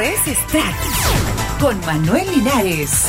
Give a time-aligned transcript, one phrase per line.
[0.00, 0.74] Es Stack
[1.58, 3.06] con Manuel Linares.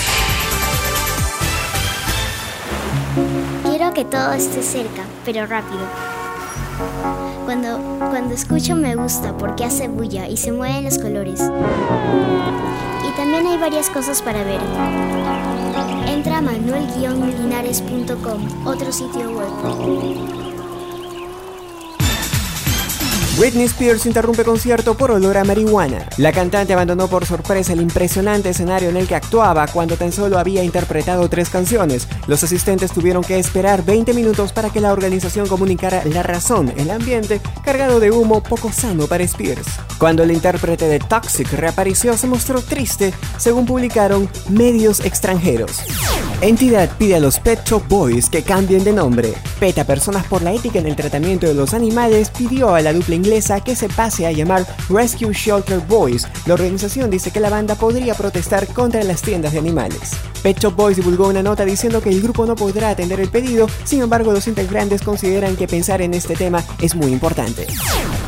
[3.61, 5.81] Quiero que todo esté cerca, pero rápido.
[7.43, 11.41] Cuando, cuando escucho me gusta porque hace bulla y se mueven los colores.
[11.41, 14.61] Y también hay varias cosas para ver.
[16.07, 20.46] Entra a manuel-linares.com, otro sitio web.
[23.37, 26.09] Britney Spears interrumpe concierto por olor a marihuana.
[26.17, 30.39] La cantante abandonó por sorpresa el impresionante escenario en el que actuaba cuando tan solo
[30.39, 32.07] había interpretado tres canciones.
[32.25, 36.89] Los asistentes tuvieron que esperar 20 minutos para que la organización comunicara la razón, el
[36.89, 39.67] ambiente cargado de humo poco sano para Spears.
[39.99, 45.83] Cuando el intérprete de Toxic reapareció se mostró triste, según publicaron medios extranjeros.
[46.41, 49.33] Entidad pide a los Pet Shop Boys que cambien de nombre.
[49.59, 53.15] PETA Personas por la Ética en el Tratamiento de los Animales pidió a la dupla
[53.15, 56.27] inglesa que se pase a llamar Rescue Shelter Boys.
[56.45, 60.11] La organización dice que la banda podría protestar contra las tiendas de animales.
[60.43, 63.67] Pet Shop Boys divulgó una nota diciendo que el grupo no podrá atender el pedido,
[63.83, 67.65] sin embargo los integrantes consideran que pensar en este tema es muy importante.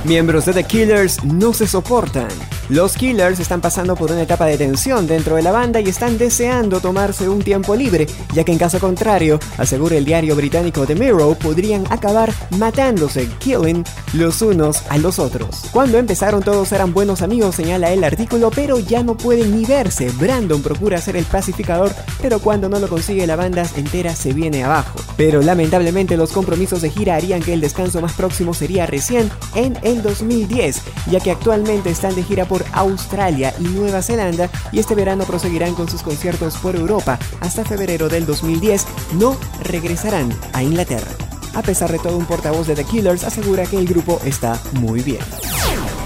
[0.03, 2.29] Miembros de The Killers no se soportan.
[2.69, 6.19] Los Killers están pasando por una etapa de tensión dentro de la banda y están
[6.19, 10.93] deseando tomarse un tiempo libre, ya que en caso contrario, asegura el diario británico The
[10.93, 15.65] Mirror, podrían acabar matándose, killing los unos a los otros.
[15.71, 20.11] Cuando empezaron todos eran buenos amigos, señala el artículo, pero ya no pueden ni verse.
[20.11, 24.63] Brandon procura ser el pacificador, pero cuando no lo consigue la banda entera se viene
[24.63, 24.99] abajo.
[25.17, 29.75] Pero lamentablemente los compromisos de gira harían que el descanso más próximo sería recién en
[29.81, 35.25] el 2010, ya que actualmente están de gira Australia y Nueva Zelanda y este verano
[35.25, 37.19] proseguirán con sus conciertos por Europa.
[37.41, 41.11] Hasta febrero del 2010 no regresarán a Inglaterra.
[41.55, 45.01] A pesar de todo, un portavoz de The Killers asegura que el grupo está muy
[45.01, 45.21] bien.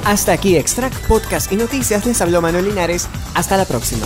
[0.06, 2.06] Hasta aquí Extract Podcast y Noticias.
[2.06, 3.08] Les habló Manuel Linares.
[3.34, 4.06] Hasta la próxima.